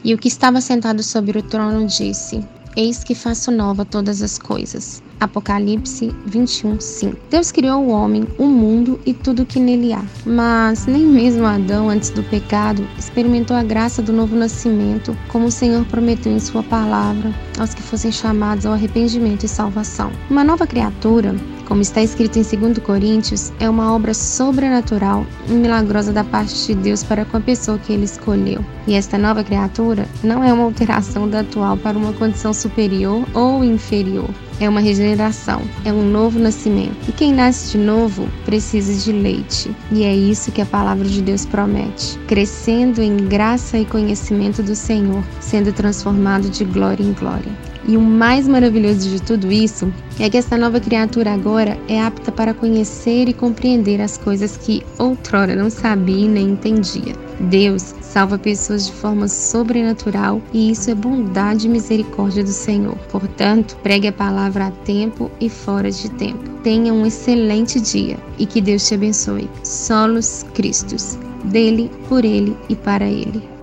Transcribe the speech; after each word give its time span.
E 0.04 0.14
o 0.14 0.18
que 0.18 0.28
estava 0.30 0.62
sentado 0.62 1.04
sobre 1.04 1.40
o 1.40 1.44
trono 1.44 1.86
disse: 1.86 2.48
Eis 2.76 3.06
que 3.06 3.16
faço 3.16 3.52
nova 3.52 3.86
todas 3.86 4.22
as 4.22 4.38
coisas. 4.38 5.02
Apocalipse 5.20 6.14
21, 6.26 6.80
5. 6.80 7.18
Deus 7.30 7.50
criou 7.50 7.86
o 7.86 7.90
homem, 7.90 8.28
o 8.38 8.46
mundo 8.46 9.00
e 9.06 9.14
tudo 9.14 9.46
que 9.46 9.62
nele 9.62 9.94
há. 9.94 10.04
Mas 10.26 10.86
nem 10.86 11.06
mesmo 11.06 11.46
Adão, 11.46 11.90
antes 11.90 12.10
do 12.10 12.22
pecado, 12.24 12.86
experimentou 12.98 13.56
a 13.56 13.64
graça 13.64 14.02
do 14.02 14.12
novo 14.12 14.36
nascimento, 14.36 15.18
como 15.30 15.46
o 15.46 15.52
Senhor 15.52 15.86
prometeu 15.86 16.34
em 16.34 16.40
Sua 16.40 16.64
palavra 16.64 17.34
aos 17.58 17.74
que 17.74 17.82
fossem 17.82 18.12
chamados 18.12 18.66
ao 18.66 18.74
arrependimento 18.74 19.46
e 19.46 19.48
salvação. 19.48 20.12
Uma 20.30 20.44
nova 20.44 20.68
criatura 20.68 21.34
como 21.66 21.82
está 21.82 22.02
escrito 22.02 22.38
em 22.38 22.44
2 22.44 22.78
Coríntios, 22.80 23.52
é 23.60 23.70
uma 23.70 23.94
obra 23.94 24.14
sobrenatural 24.14 25.26
e 25.50 25.54
milagrosa 25.54 26.14
da 26.14 26.24
parte 26.24 26.68
de 26.68 26.76
Deus 26.76 27.04
para 27.04 27.26
com 27.26 27.38
a 27.38 27.42
pessoa 27.42 27.78
que 27.78 27.92
ele 27.92 28.06
escolheu. 28.06 28.64
E 28.88 28.94
esta 28.94 29.18
nova 29.18 29.44
criatura 29.44 30.08
não 30.24 30.44
é 30.44 30.54
uma 30.54 30.64
alteração 30.64 31.28
da 31.28 31.40
atual 31.40 31.76
para 31.78 31.98
uma 31.98 32.14
condição 32.14 32.54
superior 32.54 33.26
ou 33.34 33.64
inferior. 33.64 34.30
É 34.60 34.70
uma 34.70 34.80
regeneração, 34.80 35.62
é 35.84 35.92
um 35.92 36.10
novo 36.10 36.40
nascimento. 36.40 36.96
E 37.10 37.12
quem 37.12 37.34
nasce 37.34 37.78
de 37.78 37.78
novo 37.78 38.30
precisa 38.46 38.94
de 38.94 39.12
leite. 39.12 39.76
E 39.92 40.04
é 40.04 40.16
isso 40.16 40.52
que 40.52 40.62
a 40.62 40.66
palavra 40.66 41.06
de 41.06 41.22
Deus 41.22 41.46
promete: 41.46 42.18
crescendo 42.28 43.02
em 43.02 43.18
graça 43.18 43.78
e 43.78 43.86
conhecimento 43.86 44.64
do 44.64 44.76
Senhor, 44.76 45.22
sendo 45.42 45.74
transformado 45.74 46.50
de 46.50 46.64
glória 46.64 47.04
em 47.04 47.12
glória. 47.12 47.75
E 47.88 47.96
o 47.96 48.02
mais 48.02 48.48
maravilhoso 48.48 49.10
de 49.10 49.22
tudo 49.22 49.52
isso 49.52 49.94
é 50.20 50.30
que 50.30 50.38
esta 50.38 50.58
nova 50.58 50.80
criatura 50.80 51.34
agora 51.34 51.78
é 51.88 52.02
apta 52.02 52.32
para 52.32 52.54
conhecer 52.54 53.30
e 53.30 53.34
compreender 53.34 54.02
as 54.02 54.18
coisas 54.18 54.58
que 54.58 54.84
outrora 54.98 55.56
não 55.56 55.70
sabia 55.70 56.28
nem 56.28 56.50
entendia. 56.52 57.14
Deus 57.40 57.94
salva 58.02 58.40
pessoas 58.40 58.88
de 58.88 58.94
forma 58.94 59.28
sobrenatural 59.28 60.42
e 60.54 60.72
isso 60.72 60.90
é 60.90 60.96
bondade 60.96 61.68
e 61.68 61.70
misericórdia 61.70 62.44
do 62.44 62.50
Senhor. 62.50 62.96
Portanto, 63.10 63.78
pregue 63.84 64.08
a 64.08 64.14
palavra 64.14 64.68
a 64.68 64.72
tempo 64.72 65.30
e 65.40 65.50
fora 65.50 65.92
de 65.92 66.10
tempo. 66.12 66.50
Tenha 66.64 66.94
um 66.94 67.06
excelente 67.06 67.80
dia 67.80 68.18
e 68.40 68.46
que 68.46 68.62
Deus 68.62 68.88
te 68.88 68.96
abençoe. 68.96 69.50
Solos 69.64 70.46
Cristos. 70.54 71.18
Dele, 71.44 71.92
por 72.10 72.26
ele 72.26 72.58
e 72.68 72.76
para 72.76 73.06
ele. 73.06 73.55